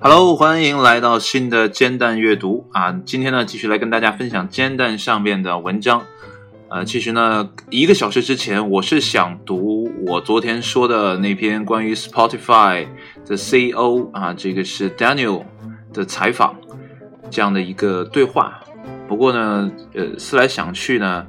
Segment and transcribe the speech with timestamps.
[0.00, 2.92] Hello，欢迎来到新的煎蛋阅读啊！
[3.04, 6.02] 今天呢，继续来跟大家分享煎蛋上面的文章。
[6.70, 12.86] 呃，其实呢，一个小时之前我是想读我昨天说的那篇关于 Spotify
[13.26, 15.44] 的 CEO 啊，这个是 Daniel
[15.92, 16.56] 的采访
[17.30, 18.62] 这样的一个对话。
[19.06, 21.26] 不过呢，呃，思来想去呢，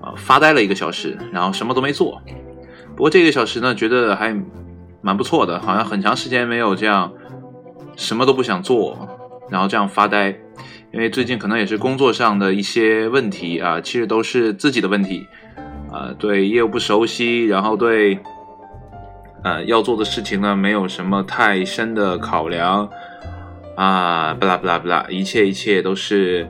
[0.00, 2.22] 啊，发呆了一个小时，然后什么都没做。
[2.96, 4.34] 不过这个小时呢，觉得还
[5.02, 7.12] 蛮不错的，好像很长时间没有这样。
[7.94, 9.08] 什么都不想做，
[9.48, 10.28] 然后这样发呆，
[10.92, 15.26] 因为最近可能也是工作上的一些问题啊，其实都是自己的问题，
[15.90, 18.18] 啊，对业务不熟悉，然后对，
[19.44, 22.86] 呃，要做的事情呢没有什么太深的考量，
[23.76, 26.46] 啊，不啦不啦不啦，一切一切都是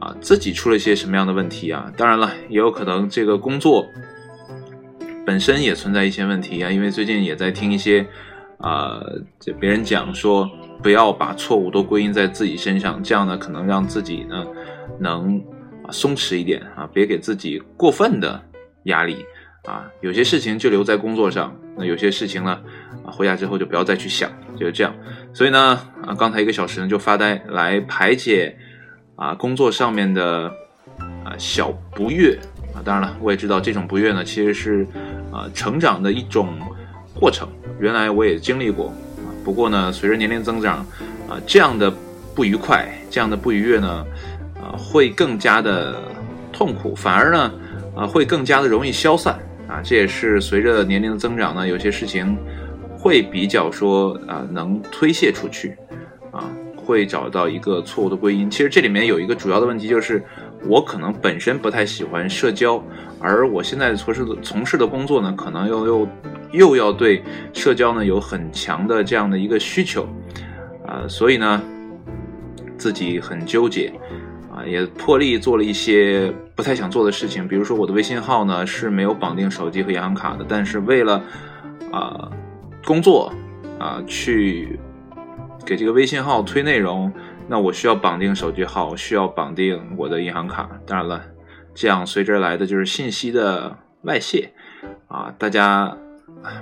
[0.00, 1.90] 啊自己出了一些什么样的问题啊？
[1.96, 3.86] 当然了，也有可能这个工作
[5.26, 8.06] 本身也存在一些问题啊，因为最近也在听一些
[8.58, 9.00] 啊，
[9.40, 10.50] 就别人讲说。
[10.82, 14.44] 不要把错误都归因在自己身上，这样呢可能让自己呢
[14.98, 15.42] 能
[15.90, 18.38] 松弛一点啊，别给自己过分的
[18.82, 19.24] 压力
[19.64, 19.88] 啊。
[20.02, 22.60] 有些事情就留在工作上，那有些事情呢
[23.02, 24.94] 啊回家之后就不要再去想，就是这样。
[25.32, 28.54] 所以呢啊刚才一个小时呢就发呆来排解
[29.16, 30.52] 啊工作上面的
[31.24, 32.38] 啊小不悦
[32.74, 32.82] 啊。
[32.84, 34.86] 当然了，我也知道这种不悦呢其实是
[35.30, 36.48] 啊成长的一种
[37.14, 38.88] 过程，原来我也经历过。
[38.88, 40.78] 啊不过呢，随着年龄增长，
[41.28, 41.92] 啊，这样的
[42.34, 44.06] 不愉快，这样的不愉悦呢，
[44.56, 46.00] 啊，会更加的
[46.50, 47.52] 痛苦，反而呢，
[47.94, 49.38] 啊，会更加的容易消散，
[49.68, 52.34] 啊，这也是随着年龄的增长呢，有些事情
[52.96, 55.76] 会比较说啊，能推卸出去，
[56.30, 58.50] 啊，会找到一个错误的归因。
[58.50, 60.24] 其实这里面有一个主要的问题，就是
[60.66, 62.82] 我可能本身不太喜欢社交，
[63.20, 66.08] 而我现在从事的从事的工作呢，可能又又。
[66.52, 67.20] 又要对
[67.52, 70.06] 社交呢有很强的这样的一个需求，
[70.86, 71.60] 啊，所以呢
[72.78, 73.92] 自己很纠结，
[74.52, 81.20] 啊，也破例做了一些不太想做的事情，比如说我的微信号呢是没有绑定手机和银行卡的，但是为了
[81.90, 82.30] 啊
[82.84, 83.34] 工作
[83.80, 84.78] 啊去
[85.66, 87.12] 给这个微信号推内容，
[87.48, 91.22] 那我需要绑定手机号，需要绑定我的银行卡，当然了，
[91.74, 94.52] 这样随之而来的就是信息的外泄，
[95.08, 95.96] 啊，大家。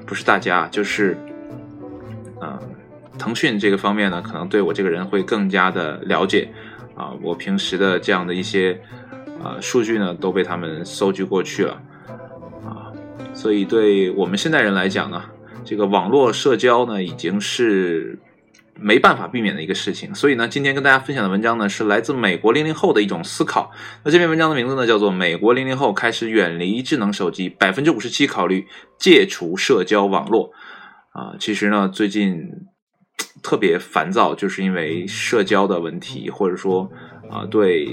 [0.06, 1.16] 不是大家，就是，
[2.41, 2.56] 嗯，
[3.19, 6.48] 腾讯这个方面呢，可能对我这个人会更加的了解，
[6.94, 8.81] 啊，我平时的这样的一些，
[9.43, 11.82] 呃，数据呢，都被他们搜集过去了，
[12.64, 12.94] 啊，
[13.34, 15.20] 所以对我们现代人来讲呢，
[15.64, 18.16] 这个网络社交呢，已经是。
[18.75, 23.71] 没办法避免的一个事情，所以呢，今天跟大家分享的文章呢，是来自美国零零后的一种思考。
[24.05, 28.66] 那这篇文章的名字呢，叫做《美国零零后开始远离智能手机，百分之五十七考虑
[28.99, 30.50] 戒除社交网络》。
[31.12, 32.43] 啊，其实呢，最近
[33.43, 36.91] 特别烦躁，就是因为社交的问题，或者说
[37.31, 37.87] 啊，对，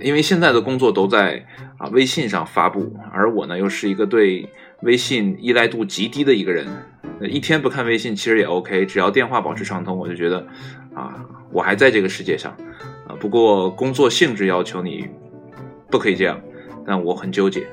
[0.00, 1.44] 因为现在的工作都在
[1.78, 4.48] 啊微信上发布，而我呢，又是一个对
[4.82, 6.66] 微信依赖度极低的一个人。
[7.26, 10.46] 一天不看微信其实也 OK，只要电话保持畅通，我就觉得，
[10.94, 12.52] 啊，我还在这个世界上，
[13.08, 15.08] 啊，不过工作性质要求你
[15.90, 16.40] 不可以这样，
[16.86, 17.66] 但我很纠结，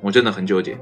[0.00, 0.76] 我真的很纠结，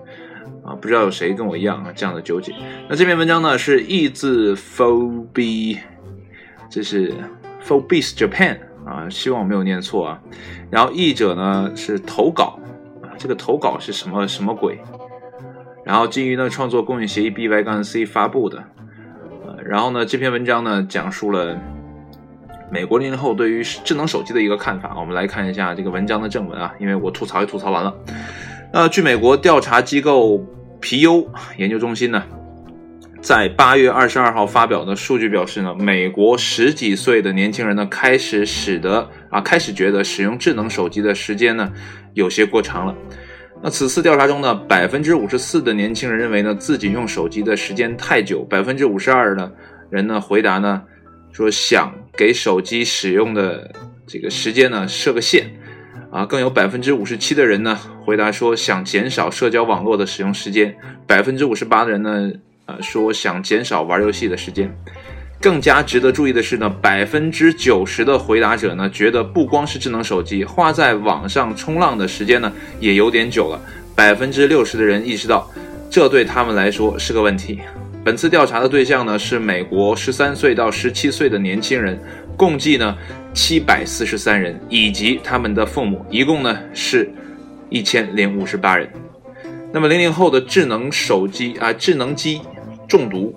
[0.64, 2.52] 啊，不知道有谁跟我一样啊这样的纠结。
[2.88, 5.78] 那这篇文章呢是译自 Phobie，
[6.68, 7.14] 这是
[7.64, 10.20] Phobies Japan 啊，希望我没有念错啊。
[10.70, 12.58] 然后译者呢是投稿，
[13.02, 14.78] 啊，这个投稿是什么什么鬼？
[15.88, 18.62] 然后基于呢创作公允协议 BY 杠 C 发布的，
[19.46, 21.58] 呃，然后呢这篇文章呢讲述了
[22.70, 24.94] 美国零零后对于智能手机的一个看法。
[25.00, 27.94] 我们来看一下这个文章的正文啊，因为我吐槽也吐槽完了。
[28.74, 30.46] 呃，据美国调查机构
[30.78, 31.26] 皮尤
[31.56, 32.22] 研究中心呢，
[33.22, 41.72] 在八月二十二号发表的数据表示呢，美国十几岁的年轻人呢开始使得啊开始觉得使用智能手机的时间呢
[42.12, 42.94] 有些过长了。
[43.60, 49.52] 那此次调查中呢，百分之五十四的年轻人认为呢自己用手机的时间太久，百分之五十二的
[49.90, 50.82] 人呢回答呢
[51.32, 53.70] 说想给手机使用的
[54.06, 55.50] 这个时间呢设个限，
[56.10, 60.74] 啊，更有百分之五十七的人呢回答说想减少社交网络的使用时间，
[61.04, 62.30] 百分之五十八的人呢
[62.66, 64.72] 呃说想减少玩游戏的时间。
[65.40, 73.60] 更加值得注意的是呢，百分之九十的回答者呢觉得不光是智能手机，花在网上冲浪的时间呢也有点久了。
[73.94, 75.48] 百分之六十的人意识到，
[75.88, 77.60] 这对他们来说是个问题。
[78.04, 81.96] 本次调查的对象呢是美国十三岁到十七岁的年轻人，
[82.36, 82.96] 共计呢
[83.32, 87.08] 七百四十三人，以及他们的父母，一共呢是
[87.70, 88.90] 一千零五十八人。
[89.72, 92.40] 那么零零后的智能手机啊，智能机
[92.88, 93.32] 中毒。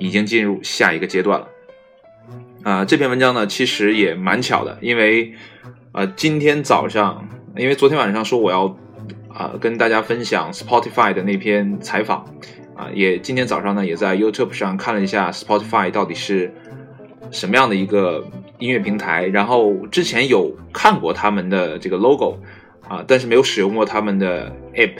[0.00, 1.48] 已经进入下一个阶段了。
[2.64, 5.34] 啊，这篇文章呢，其实也蛮巧的，因为，
[5.92, 7.28] 呃，今天早上，
[7.58, 8.74] 因为昨天晚上说我要，
[9.28, 12.24] 啊，跟大家分享 Spotify 的那篇采访，
[12.74, 16.54] 啊，也今天早上呢，也在 YouTube 上看了一下 Spotify 到底是
[17.30, 18.24] 什么样的一个
[18.58, 22.38] 音乐平台，然后之前有看过他们的这个 logo，
[22.88, 24.94] 啊，但是没有使用过他们的 app，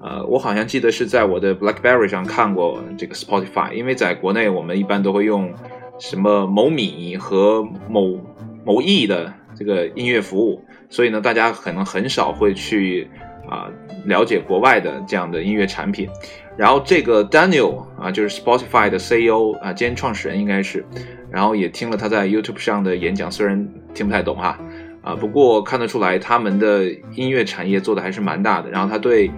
[0.00, 5.52] 呃，我好像记得是在我的 BlackBerry 上看过这个 Spotify，因为在国内我们一般都会用。
[6.00, 8.18] 什么某米和某
[8.64, 13.06] 某易的这个音乐服务，所以呢，大家可能很少会去
[13.48, 13.70] 啊
[14.06, 16.08] 了解国外的这样的音乐产品。
[16.56, 20.84] 然后这个 Daniel 啊，就是 Spotify 的 CEO 啊兼创始人应该是，
[21.30, 24.58] 然后也听了他在 YouTube 上的演讲，虽然听不太懂哈
[25.02, 28.70] 啊，不过看得出来他们的音乐产业做的还是蛮大的。
[28.70, 29.28] 然后他对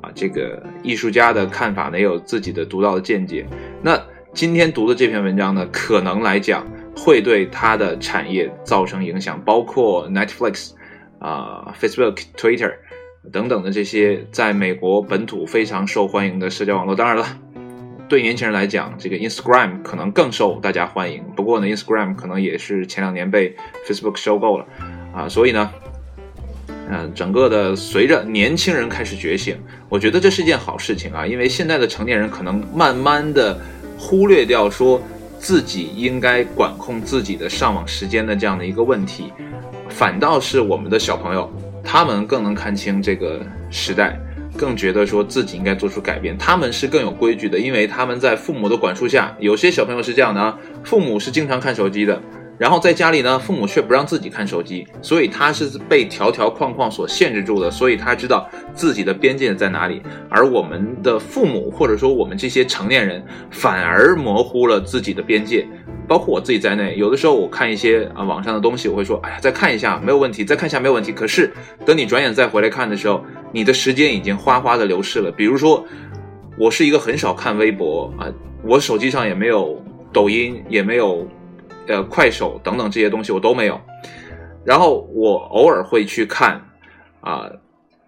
[0.00, 3.44] 啊这个艺术家的看法呢，也有自己的独到的见解。
[3.82, 4.00] 那。
[4.36, 10.72] 今天读的这篇文章呢，可能来讲会对它的产业造成影响，包括 Netflix、
[11.18, 12.74] 啊 Facebook、Twitter
[13.32, 16.94] 等等的这些在美国本土非常受欢迎的社交网络。
[16.94, 17.26] 当然了，
[18.10, 21.24] 对年轻人来讲，这个 Instagram 可能更受大家欢迎。
[21.34, 23.56] 不过呢，Instagram 可能也是前两年被
[23.88, 24.66] Facebook 收购了，
[25.14, 25.70] 啊，所以呢，
[26.90, 29.56] 嗯，整个的随着年轻人开始觉醒，
[29.88, 33.58] 我觉得这是一件好事情啊，因为现在的成年人可能慢慢的。
[33.98, 35.00] 忽略掉说
[35.38, 39.32] 自己应该管控自己的上网时间的这样的一个问题，
[39.88, 41.50] 反倒是我们的小朋友，
[41.82, 43.40] 他们更能看清这个
[43.70, 44.18] 时代，
[44.56, 46.36] 更觉得说自己应该做出改变。
[46.36, 49.34] 他们是更有规矩的，因为他们在父母的管束下。
[49.38, 52.20] 有些小朋友是这样的啊，父母是经常看手机的。
[52.58, 60.00] 然后在家里呢，父母却不让自己看手机，所以他是被条条框框所限制住的，所以他知道自己的边界在哪里。
[60.30, 65.66] 而我们的父母或者说我们这些成年人，反而模糊了自己的边界，
[66.08, 66.96] 包括我自己在内。
[66.96, 71.12] 有的时候我看一些啊网上的东西，我会说，哎呀，再看一下没有问题，再看一下没有问题。
[71.12, 71.52] 可是
[71.84, 73.22] 等你转眼再回来看的时候，
[73.52, 75.30] 你的时间已经哗哗的流逝了。
[75.30, 75.84] 比如说，
[76.58, 78.32] 我是一个很少看微博啊，
[78.62, 79.78] 我手机上也没有
[80.10, 81.28] 抖音，也没有。
[81.88, 83.80] 呃，快手等等这些东西我都没有，
[84.64, 86.60] 然后我偶尔会去看
[87.20, 87.50] 啊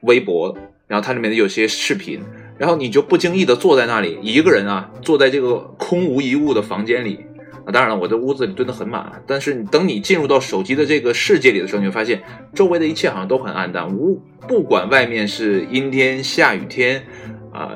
[0.02, 0.56] 微博，
[0.86, 2.20] 然后它里面的有些视频，
[2.58, 7.24] 然后你就不经意的坐在那里一个人啊，坐在这个空无一物的房间里
[7.64, 12.22] 啊，当然了，我的屋子里蹲得很满，但是等你进入到手机的这个世界里的时候，你会发现
[12.54, 17.04] 周围的一切好像都很暗淡，无不管外面是阴天下雨天
[17.52, 17.72] 啊。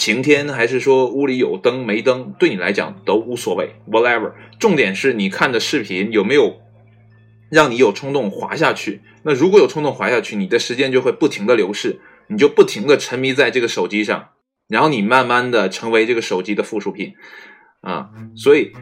[0.00, 4.32] 晴天还是说屋里有灯没灯，对你来讲都无所谓，whatever。
[4.58, 6.58] 重点是你看的视频有没有
[7.50, 9.02] 让你有冲动滑下去？
[9.24, 14.30] 那如果有冲动滑下去，你的时间就会不停的流逝，你就不停的沉迷在这个手机上，
[14.68, 17.12] 然后你慢慢的成为这个手机的附属品
[17.82, 18.08] 啊。
[18.34, 18.72] 所以，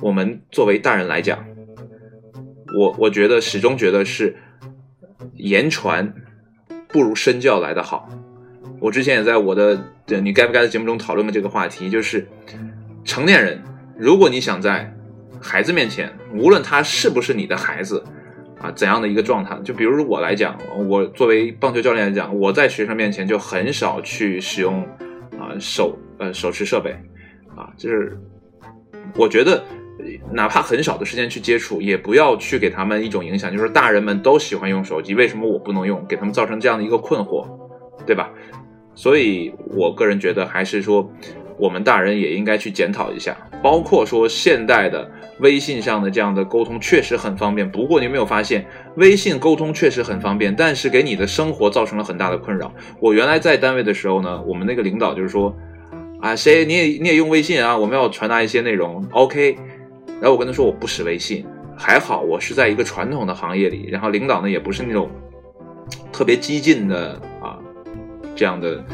[0.00, 1.44] 我们作为大人来讲，
[2.78, 4.38] 我我觉得始终觉得是
[5.34, 6.14] 言传
[6.88, 8.08] 不如身教来的好。
[8.84, 12.28] 我之前也在我的对“你该不该”的节目中讨论过这个话题，就是
[13.02, 13.58] 成年人，
[13.96, 14.94] 如果你想在
[15.40, 18.04] 孩子面前，无论他是不是你的孩子，
[18.60, 24.82] 啊，怎样的一个状态，就比如我来讲，我作为棒球教练来讲，我在学生面前就很少去使用
[25.38, 26.90] 啊手呃手持设备，
[27.56, 28.14] 啊，就是
[29.16, 29.64] 我觉得
[30.30, 36.04] 哪怕很少的时间去接触，也不要去给他们一种影响，就是大人们都喜欢用手机，为什么我不能用？
[36.06, 37.48] 给他们造成这样的一个困惑，
[38.04, 38.30] 对吧？
[38.94, 41.10] 所以我个人觉得，还是说
[41.58, 45.10] 我们大人也应该去检讨一下，包括说现代的
[45.40, 47.70] 微信上的这样的沟通确实很方便。
[47.70, 52.72] 不过你有没有发现，微信沟通确实很方便，但是给你的生活造成了很大的困扰。
[53.00, 55.54] 我原来在单位的时候呢，我们那个领导就是说，
[56.20, 57.76] 啊，谁你也你也用微信啊？
[57.76, 59.56] 我们要传达一些内容，OK。
[60.20, 61.44] 然后我跟他说我不使微信，
[61.76, 65.10] 还好我是在一个传统的行业里，然后领导呢也不是那种
[66.12, 67.53] 特别激进的啊。
[68.34, 68.84] 这样的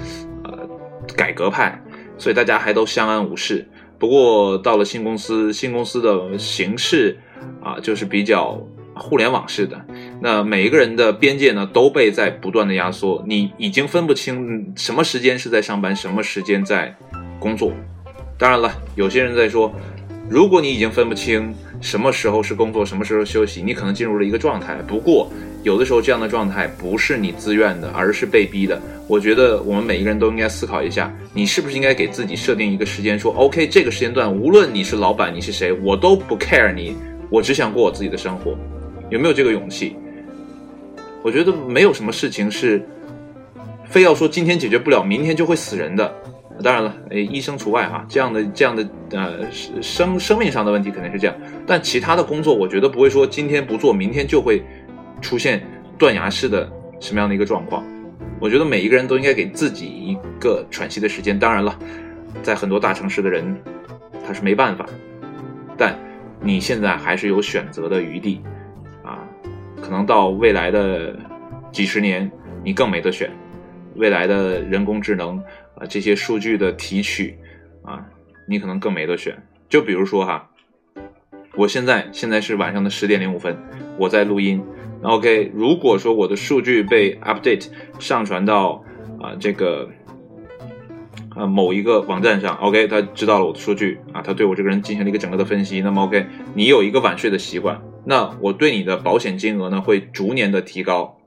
[0.45, 0.69] 呃
[1.17, 1.81] 改革派，
[2.19, 3.67] 所以大家还都相安无事。
[3.99, 7.19] 不过到了新公司，新公司的形式
[7.63, 8.59] 啊，就是比较
[8.95, 9.79] 互联网式的。
[10.21, 13.23] 那每一个人的边界呢，都被在不断的压缩。
[13.27, 16.97] 你已经分不清什么时间是在上班，什么时间在
[17.39, 17.73] 工作。
[18.39, 19.71] 当然了，有些人在说，
[20.31, 24.77] 如果你已经分不清什么时候是工作，什么时候休息，你可能进入了一个状态。
[24.89, 25.31] 不过，
[25.63, 28.81] 有的时候这样的状态不是你自愿的，而是被逼的。
[29.07, 36.97] 我觉得我们每一个人都应该思考一下，你是不是应该给自己设定一个时间，说 OK，这个时间段，无论你是老板，你是谁，我都不 care 你，
[37.29, 38.57] 我只想过我自己的生活。
[39.11, 39.97] 有没有这个勇气？
[41.23, 42.83] 我觉得没有什么事情是
[43.85, 46.11] 非要说今天解决不了，明天就会死人的。
[46.63, 48.05] 当然了，哎，医生除外哈。
[48.07, 49.51] 这样的这样的呃
[49.83, 51.35] 生生命上的问题肯定是这样，
[51.67, 54.63] 但其他的工作，我觉得不会说今天不做，明天就会。
[55.21, 55.63] 出现
[55.99, 57.85] 断崖式的什么样的一个状况？
[58.41, 61.39] 我觉得每一个人都应该给自己一个喘息的时间。
[61.39, 61.79] 当然了，
[62.43, 63.55] 在很多大城市的人
[64.27, 64.87] 他是没办法，
[65.77, 65.95] 但
[66.41, 68.41] 你现在还是有选择的余地
[69.05, 69.19] 啊！
[69.83, 71.15] 可能到未来的
[71.71, 72.31] 几十年，
[72.65, 73.31] 你更没得选。
[73.97, 75.37] 未来的人工智能
[75.75, 77.39] 啊，这些数据的提取
[77.83, 78.07] 啊，
[78.49, 79.37] 你可能更没得选。
[79.69, 80.49] 就比如说哈，
[81.57, 83.55] 我现在现在是晚上的十点零五分，
[83.99, 84.65] 我在录音。
[85.03, 88.85] OK，如果说我的数据被 update 上传到
[89.19, 89.89] 啊这个
[91.35, 95.81] 呃某一个网站上，OK，他知道了我的数据啊，他对我这个人进行了一个整个的分析。
[95.81, 101.19] 那么 OK，你有一个晚睡的习惯，那我对你的保险金额呢会逐年的提高，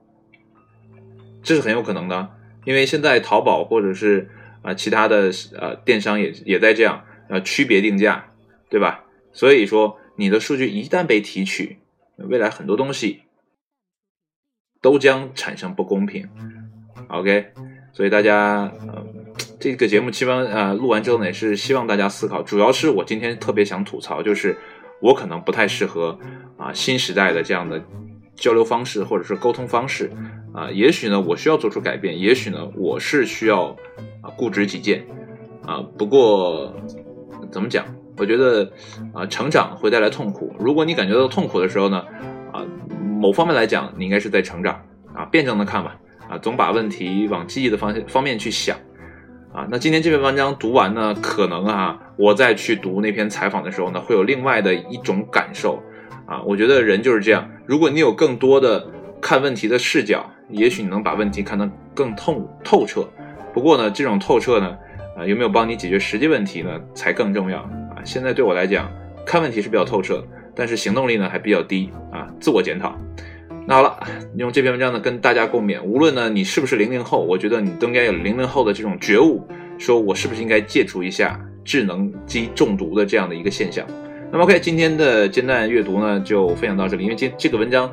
[1.42, 2.30] 这是很有可能的，
[2.66, 4.30] 因为现在淘宝或者是
[4.62, 8.26] 啊其他的呃电商也也在这样呃区别定价，
[8.70, 9.06] 对吧？
[9.32, 11.80] 所以说你的数据一旦被提取，
[12.18, 13.22] 未来很多东西。
[14.84, 16.28] 都将产生不公平
[17.08, 17.54] ，OK，
[17.94, 19.02] 所以大家，呃，
[19.58, 22.44] 这个节目希望，呃，录完之后呢，也是希望大家思考。
[22.44, 24.58] 主要是我今天特别想吐槽，就是
[25.02, 26.20] 我可能不太适合
[26.58, 27.82] 啊新时代的这样的
[28.36, 30.12] 交流方式或者是沟通方式
[30.54, 33.68] 啊，也许呢我需要做出改变，也许呢我是需要
[34.22, 35.06] 啊固执己见
[35.66, 35.82] 啊。
[35.98, 36.76] 不过
[37.54, 37.86] 怎么讲，
[38.18, 38.70] 我觉得
[39.14, 40.54] 啊成长会带来痛苦。
[40.60, 42.04] 如果你感觉到痛苦的时候呢？
[42.52, 42.62] 啊
[43.24, 44.84] 某方面来讲，你应该是在成长
[45.16, 45.96] 啊，辩证的看吧，
[46.28, 48.76] 啊，总把问题往积极的方向方面去想，
[49.54, 55.82] 啊，那今天这篇文章读完呢，可能啊，我再去读那篇采访的时候呢，会有另外的一种感受，
[56.26, 58.86] 啊，我觉得人就是这样，如果你有更多的
[59.22, 63.08] 看问题的视角，也许你能把问题看得更透透彻。
[63.54, 64.78] 不过呢，这种透彻呢，
[65.18, 68.04] 啊，有没有帮你解决实际问题呢，才更重要啊。
[68.04, 68.92] 现在对我来讲，
[69.26, 70.22] 看问题是比较透彻。
[70.56, 72.96] 但是行动力呢还比较低啊，自我检讨。
[73.66, 73.98] 那好了，
[74.36, 75.82] 用这篇文章呢跟大家共勉。
[75.82, 83.88] 无论呢你是不是零零后，我觉得你都应该有零零后的这种觉悟，说我是不是应该戒除一下智能机中毒的这样的一个现象。
[84.30, 87.88] 那么 OK，今天的煎蛋阅读呢就分享到这里，因为今这个文章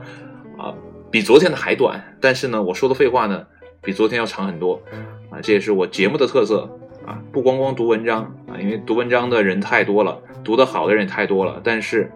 [0.59, 0.75] 啊
[1.09, 3.47] 比昨天的还短，但是呢我说的废话呢
[3.81, 4.83] 比昨天要长很多
[5.31, 6.69] 啊，这也是我节目的特色
[7.07, 12.11] 啊，不光光读文章啊，因为读文章的人太多了，读得好的人也太多了，但是。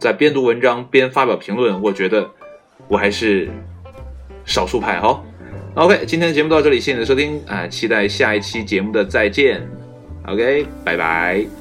[0.00, 2.28] 在边读文章边发表评论，我觉得
[2.88, 3.48] 我还是
[4.46, 5.22] 少数派哈。
[5.74, 9.60] OK，今天的节目到这里，谢谢你的收听啊，期待下一期节目的再见。
[10.26, 11.59] OK，拜拜。